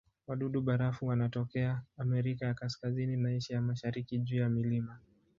Wadudu-barafu 0.27 1.05
wanatokea 1.07 1.81
Amerika 1.97 2.45
ya 2.45 2.53
Kaskazini 2.53 3.17
na 3.17 3.29
Asia 3.29 3.55
ya 3.55 3.61
Mashariki 3.61 4.19
juu 4.19 4.37
ya 4.37 4.49
milima. 4.49 4.99